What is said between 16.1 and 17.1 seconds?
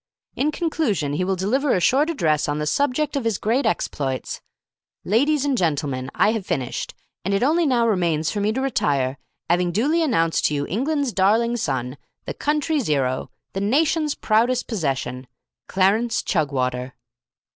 Chugwater."